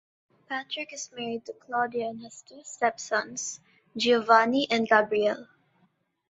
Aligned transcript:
Patrick 0.49 0.93
is 0.93 1.11
married 1.15 1.45
to 1.45 1.53
Claudia 1.53 2.07
and 2.07 2.23
has 2.23 2.41
two 2.41 2.63
step 2.63 2.99
sons, 2.99 3.59
Giovanni 3.95 4.65
and 4.71 4.87
Gabriele. 4.89 5.47